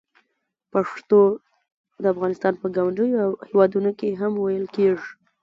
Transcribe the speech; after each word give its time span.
پښتو 0.71 1.19
د 2.01 2.03
افغانستان 2.13 2.53
په 2.61 2.67
ګاونډیو 2.75 3.27
هېوادونو 3.49 3.91
کې 3.99 4.17
هم 4.19 4.33
ویل 4.37 4.65
کېږي. 4.75 5.09